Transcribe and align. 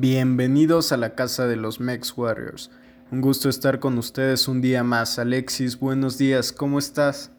Bienvenidos 0.00 0.92
a 0.92 0.96
la 0.96 1.16
casa 1.16 1.48
de 1.48 1.56
los 1.56 1.80
Mex 1.80 2.16
Warriors. 2.16 2.70
Un 3.10 3.20
gusto 3.20 3.48
estar 3.48 3.80
con 3.80 3.98
ustedes 3.98 4.46
un 4.46 4.60
día 4.60 4.84
más. 4.84 5.18
Alexis, 5.18 5.80
buenos 5.80 6.18
días, 6.18 6.52
¿cómo 6.52 6.78
estás? 6.78 7.32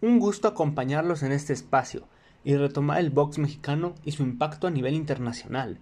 Un 0.00 0.18
gusto 0.18 0.48
acompañarlos 0.48 1.22
en 1.22 1.30
este 1.30 1.52
espacio 1.52 2.08
y 2.42 2.56
retomar 2.56 3.00
el 3.00 3.10
box 3.10 3.36
mexicano 3.36 3.94
y 4.02 4.12
su 4.12 4.22
impacto 4.22 4.66
a 4.66 4.70
nivel 4.70 4.94
internacional. 4.94 5.78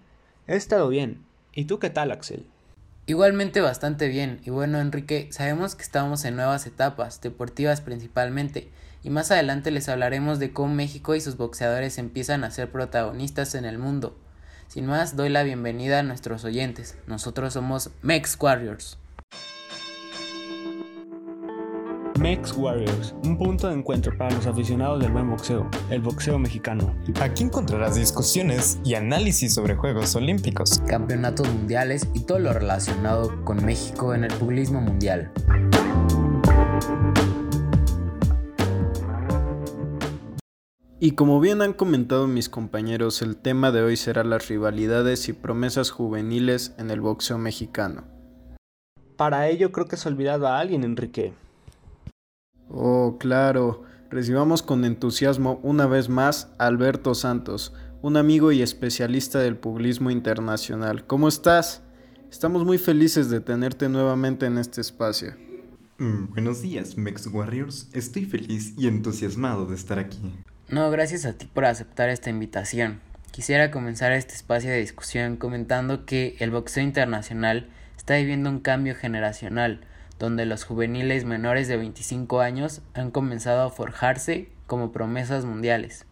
He 0.49 0.57
estado 0.57 0.89
bien. 0.89 1.25
¿Y 1.55 1.67
tú 1.67 1.79
qué 1.79 1.89
tal, 1.89 2.11
Axel? 2.11 2.47
Igualmente 3.07 3.61
bastante 3.61 4.09
bien. 4.09 4.41
Y 4.45 4.51
bueno, 4.51 4.81
Enrique, 4.81 5.29
sabemos 5.31 5.77
que 5.77 5.85
estamos 5.85 6.25
en 6.25 6.35
nuevas 6.35 6.67
etapas, 6.67 7.21
deportivas 7.21 7.81
principalmente, 7.81 8.73
y 9.05 9.11
más 9.11 9.31
adelante 9.31 9.71
les 9.71 9.89
hablaremos 9.89 10.41
de 10.41 10.53
cómo 10.53 10.75
México 10.75 11.15
y 11.15 11.21
sus 11.21 11.37
boxeadores 11.37 11.99
empiezan 11.99 12.43
a 12.43 12.51
ser 12.51 12.73
protagonistas 12.73 13.55
en 13.55 13.65
el 13.65 13.79
mundo. 13.79 14.19
Sin 14.71 14.87
más, 14.87 15.17
doy 15.17 15.31
la 15.31 15.43
bienvenida 15.43 15.99
a 15.99 16.03
nuestros 16.05 16.45
oyentes. 16.45 16.97
Nosotros 17.09 17.55
somos 17.55 17.91
Mex 18.03 18.39
Warriors. 18.41 18.99
Mex 22.21 22.53
Warriors, 22.53 23.13
un 23.25 23.37
punto 23.37 23.67
de 23.67 23.75
encuentro 23.75 24.17
para 24.17 24.33
los 24.33 24.47
aficionados 24.47 25.01
del 25.01 25.11
buen 25.11 25.29
boxeo, 25.29 25.69
el 25.91 26.01
boxeo 26.01 26.39
mexicano. 26.39 26.95
Aquí 27.21 27.43
encontrarás 27.43 27.97
discusiones 27.97 28.79
y 28.85 28.95
análisis 28.95 29.55
sobre 29.55 29.75
Juegos 29.75 30.15
Olímpicos, 30.15 30.81
campeonatos 30.87 31.49
mundiales 31.49 32.07
y 32.15 32.21
todo 32.21 32.39
lo 32.39 32.53
relacionado 32.53 33.45
con 33.45 33.65
México 33.65 34.15
en 34.15 34.23
el 34.23 34.33
pugilismo 34.35 34.81
mundial. 34.81 35.33
Y 41.03 41.13
como 41.13 41.41
bien 41.41 41.63
han 41.63 41.73
comentado 41.73 42.27
mis 42.27 42.51
compañeros, 42.51 43.23
el 43.23 43.39
tema 43.39 43.73
de 43.73 43.81
hoy 43.81 43.97
será 43.97 44.23
las 44.23 44.49
rivalidades 44.49 45.31
y 45.31 45.33
promesas 45.33 45.91
juveniles 45.91 46.75
en 46.77 46.91
el 46.91 47.01
boxeo 47.01 47.39
mexicano. 47.39 48.05
Para 49.17 49.49
ello 49.49 49.73
creo 49.73 49.89
que 49.89 49.95
has 49.95 50.05
olvidado 50.05 50.47
a 50.47 50.61
alguien, 50.61 50.85
Enrique. 50.85 51.33
Oh, 52.69 53.17
claro. 53.19 53.85
Recibamos 54.11 54.63
con 54.63 54.85
entusiasmo 54.85 55.59
una 55.63 55.87
vez 55.87 56.11
más 56.11 56.53
a 56.59 56.67
Alberto 56.67 57.15
Santos, 57.15 57.73
un 58.03 58.19
amigo 58.19 58.53
y 58.53 58.61
especialista 58.61 59.39
del 59.39 59.57
pugilismo 59.57 60.11
internacional. 60.11 61.07
¿Cómo 61.07 61.29
estás? 61.29 61.83
Estamos 62.31 62.67
muy 62.67 62.77
felices 62.77 63.31
de 63.31 63.41
tenerte 63.41 63.89
nuevamente 63.89 64.45
en 64.45 64.59
este 64.59 64.83
espacio. 64.83 65.33
Mm, 65.97 66.33
buenos 66.35 66.61
días, 66.61 66.99
Mex 66.99 67.27
Warriors. 67.27 67.89
Estoy 67.95 68.27
feliz 68.27 68.75
y 68.77 68.87
entusiasmado 68.87 69.65
de 69.65 69.77
estar 69.77 69.99
aquí. 69.99 70.21
No, 70.71 70.89
gracias 70.89 71.25
a 71.25 71.33
ti 71.33 71.47
por 71.53 71.65
aceptar 71.65 72.11
esta 72.11 72.31
invitación. 72.31 73.01
Quisiera 73.33 73.73
comenzar 73.73 74.13
este 74.13 74.35
espacio 74.35 74.71
de 74.71 74.79
discusión 74.79 75.37
comentando 75.37 76.07
que 76.07 76.37
el 76.39 76.53
boxeo 76.53 76.85
internacional 76.85 77.69
está 77.97 78.15
viviendo 78.15 78.51
un 78.51 78.61
cambio 78.61 78.95
generacional, 78.95 79.81
donde 80.21 80.47
los 80.47 80.63
juveniles 80.63 81.25
menores 81.25 81.67
de 81.67 81.77
25 81.77 82.39
años 82.39 82.83
han 82.95 83.11
comenzado 83.11 83.63
a 83.63 83.71
forjarse 83.71 84.49
como 84.69 84.93
promesas 84.93 85.45
mundiales. 85.45 86.07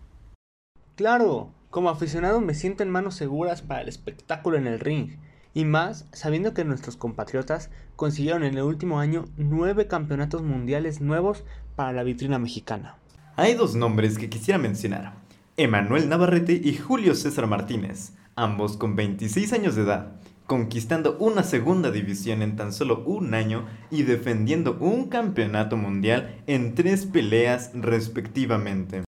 Claro, 0.96 1.52
como 1.70 1.88
aficionado 1.88 2.40
me 2.40 2.54
siento 2.54 2.82
en 2.82 2.90
manos 2.90 3.14
seguras 3.14 3.62
para 3.62 3.82
el 3.82 3.88
espectáculo 3.88 4.58
en 4.58 4.66
el 4.66 4.80
ring, 4.80 5.20
y 5.54 5.66
más 5.66 6.08
sabiendo 6.10 6.52
que 6.52 6.64
nuestros 6.64 6.96
compatriotas 6.96 7.70
consiguieron 7.94 8.42
en 8.42 8.54
el 8.54 8.64
último 8.64 8.98
año 8.98 9.26
nueve 9.36 9.86
campeonatos 9.86 10.42
mundiales 10.42 11.00
nuevos 11.00 11.44
para 11.76 11.92
la 11.92 12.02
vitrina 12.02 12.40
mexicana. 12.40 12.96
Hay 13.40 13.54
dos 13.54 13.76
nombres 13.76 14.18
que 14.18 14.28
quisiera 14.28 14.58
mencionar, 14.58 15.14
Emanuel 15.56 16.08
Navarrete 16.08 16.60
y 16.60 16.76
Julio 16.76 17.14
César 17.14 17.46
Martínez, 17.46 18.14
ambos 18.34 18.76
con 18.76 18.96
26 18.96 19.52
años 19.52 19.76
de 19.76 19.82
edad, 19.82 20.16
conquistando 20.48 21.16
una 21.20 21.44
segunda 21.44 21.92
división 21.92 22.42
en 22.42 22.56
tan 22.56 22.72
solo 22.72 23.04
un 23.04 23.34
año 23.34 23.64
y 23.92 24.02
defendiendo 24.02 24.76
un 24.80 25.08
campeonato 25.08 25.76
mundial 25.76 26.42
en 26.48 26.74
tres 26.74 27.06
peleas 27.06 27.70
respectivamente. 27.74 29.04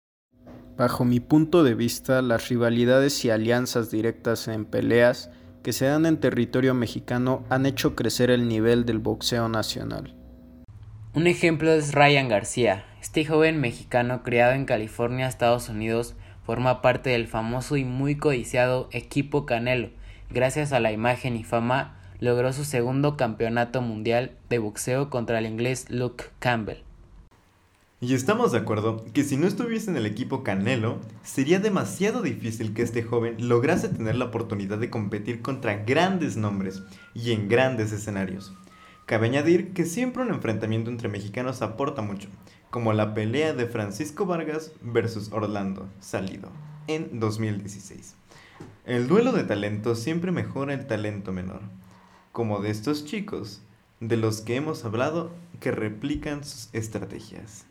Bajo 0.75 1.05
mi 1.05 1.19
punto 1.19 1.63
de 1.63 1.75
vista, 1.75 2.23
las 2.23 2.49
rivalidades 2.49 3.23
y 3.25 3.29
alianzas 3.29 3.91
directas 3.91 4.47
en 4.47 4.65
peleas 4.65 5.29
que 5.61 5.71
se 5.71 5.85
dan 5.85 6.07
en 6.07 6.19
territorio 6.19 6.73
mexicano 6.73 7.43
han 7.51 7.67
hecho 7.67 7.95
crecer 7.95 8.31
el 8.31 8.47
nivel 8.47 8.87
del 8.87 8.97
boxeo 8.97 9.49
nacional. 9.49 10.15
Un 11.13 11.27
ejemplo 11.27 11.71
es 11.71 11.93
Ryan 11.93 12.27
García, 12.27 12.85
este 13.15 13.31
joven 13.31 13.61
mexicano 13.61 14.23
criado 14.23 14.51
en 14.51 14.65
California, 14.65 15.29
Estados 15.29 15.69
Unidos, 15.69 16.15
forma 16.45 16.81
parte 16.81 17.11
del 17.11 17.27
famoso 17.27 17.77
y 17.77 17.85
muy 17.85 18.17
codiciado 18.17 18.89
equipo 18.91 19.45
Canelo. 19.45 19.87
Gracias 20.29 20.73
a 20.73 20.81
la 20.81 20.91
imagen 20.91 21.37
y 21.37 21.45
fama, 21.45 21.97
logró 22.19 22.51
su 22.51 22.65
segundo 22.65 23.15
campeonato 23.15 23.81
mundial 23.81 24.31
de 24.49 24.59
boxeo 24.59 25.09
contra 25.09 25.39
el 25.39 25.45
inglés 25.45 25.85
Luke 25.89 26.25
Campbell. 26.39 26.83
Y 28.01 28.15
estamos 28.15 28.51
de 28.51 28.57
acuerdo 28.57 29.05
que 29.13 29.23
si 29.23 29.37
no 29.37 29.47
estuviese 29.47 29.89
en 29.89 29.95
el 29.95 30.07
equipo 30.07 30.43
Canelo, 30.43 30.99
sería 31.23 31.59
demasiado 31.59 32.21
difícil 32.21 32.73
que 32.73 32.81
este 32.81 33.01
joven 33.01 33.47
lograse 33.47 33.87
tener 33.87 34.17
la 34.17 34.25
oportunidad 34.25 34.77
de 34.77 34.89
competir 34.89 35.41
contra 35.41 35.85
grandes 35.85 36.35
nombres 36.35 36.83
y 37.13 37.31
en 37.31 37.47
grandes 37.47 37.93
escenarios. 37.93 38.53
Cabe 39.05 39.27
añadir 39.27 39.71
que 39.71 39.85
siempre 39.85 40.23
un 40.23 40.31
enfrentamiento 40.31 40.89
entre 40.89 41.09
mexicanos 41.09 41.61
aporta 41.61 42.01
mucho, 42.01 42.27
como 42.69 42.93
la 42.93 43.13
pelea 43.13 43.53
de 43.53 43.67
Francisco 43.67 44.25
Vargas 44.25 44.71
versus 44.81 45.31
Orlando 45.31 45.87
Salido 45.99 46.49
en 46.87 47.19
2016. 47.19 48.15
El 48.85 49.07
duelo 49.07 49.31
de 49.31 49.43
talento 49.43 49.95
siempre 49.95 50.31
mejora 50.31 50.73
el 50.73 50.87
talento 50.87 51.31
menor, 51.31 51.61
como 52.31 52.61
de 52.61 52.69
estos 52.69 53.05
chicos, 53.05 53.61
de 53.99 54.17
los 54.17 54.41
que 54.41 54.55
hemos 54.55 54.85
hablado, 54.85 55.31
que 55.59 55.71
replican 55.71 56.43
sus 56.43 56.69
estrategias. 56.73 57.65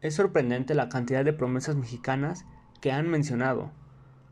Es 0.00 0.14
sorprendente 0.14 0.74
la 0.74 0.88
cantidad 0.88 1.24
de 1.24 1.32
promesas 1.32 1.76
mexicanas 1.76 2.44
que 2.80 2.92
han 2.92 3.08
mencionado. 3.08 3.70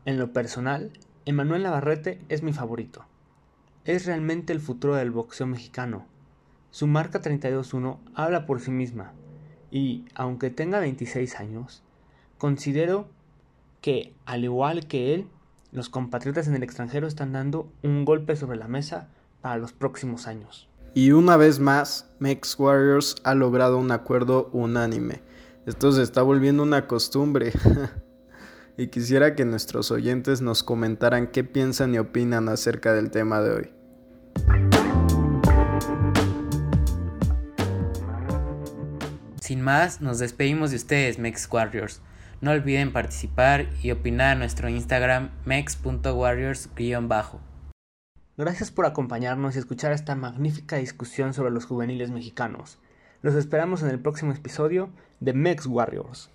En 0.05 0.19
lo 0.19 0.33
personal, 0.33 0.91
Emanuel 1.25 1.63
Navarrete 1.63 2.19
es 2.29 2.43
mi 2.43 2.53
favorito. 2.53 3.05
Es 3.85 4.05
realmente 4.05 4.53
el 4.53 4.59
futuro 4.59 4.95
del 4.95 5.11
boxeo 5.11 5.47
mexicano 5.47 6.05
su 6.73 6.87
marca 6.87 7.21
32.1 7.21 7.99
habla 8.15 8.47
por 8.47 8.59
sí 8.59 8.71
misma 8.71 9.13
y, 9.73 10.05
aunque 10.13 10.51
tenga 10.51 10.79
26 10.79 11.39
años, 11.39 11.81
considero 12.37 13.07
que, 13.81 14.13
al 14.23 14.43
igual 14.43 14.85
que 14.85 15.15
él, 15.15 15.25
los 15.71 15.89
compatriotas 15.89 16.47
en 16.47 16.53
el 16.53 16.61
extranjero 16.61 17.07
están 17.07 17.33
dando 17.33 17.67
un 17.81 18.05
golpe 18.05 18.35
sobre 18.35 18.55
la 18.55 18.67
mesa 18.67 19.09
para 19.41 19.57
los 19.57 19.73
próximos 19.73 20.27
años. 20.27 20.69
Y 20.93 21.11
una 21.11 21.37
vez 21.37 21.59
más, 21.59 22.07
Mex 22.19 22.57
Warriors 22.59 23.15
ha 23.23 23.33
logrado 23.33 23.79
un 23.79 23.91
acuerdo 23.91 24.51
unánime. 24.53 25.23
Esto 25.65 25.91
se 25.91 26.03
está 26.03 26.21
volviendo 26.21 26.61
una 26.61 26.85
costumbre. 26.85 27.51
y 28.77 28.89
quisiera 28.89 29.33
que 29.33 29.43
nuestros 29.43 29.89
oyentes 29.89 30.41
nos 30.41 30.61
comentaran 30.61 31.25
qué 31.31 31.43
piensan 31.43 31.95
y 31.95 31.97
opinan 31.97 32.47
acerca 32.47 32.93
del 32.93 33.09
tema 33.09 33.41
de 33.41 33.55
hoy. 33.55 34.82
Sin 39.53 39.61
más, 39.61 40.01
nos 40.01 40.17
despedimos 40.17 40.71
de 40.71 40.77
ustedes, 40.77 41.19
Mex 41.19 41.47
Warriors. 41.51 42.01
No 42.41 42.49
olviden 42.49 42.91
participar 42.91 43.69
y 43.83 43.91
opinar 43.91 44.33
en 44.33 44.39
nuestro 44.39 44.67
Instagram 44.67 45.29
mex.warriors-bajo. 45.45 47.39
Gracias 48.35 48.71
por 48.71 48.87
acompañarnos 48.87 49.55
y 49.55 49.59
escuchar 49.59 49.91
esta 49.91 50.15
magnífica 50.15 50.77
discusión 50.77 51.35
sobre 51.35 51.51
los 51.51 51.65
juveniles 51.65 52.09
mexicanos. 52.09 52.79
Los 53.21 53.35
esperamos 53.35 53.83
en 53.83 53.89
el 53.89 53.99
próximo 53.99 54.33
episodio 54.33 54.89
de 55.19 55.33
Mex 55.33 55.67
Warriors. 55.67 56.31